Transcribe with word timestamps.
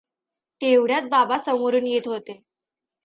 तेवढ्यात 0.61 1.09
बाबा 1.11 1.37
समोरून 1.45 1.87
येत 1.87 2.07
होते. 2.07 2.41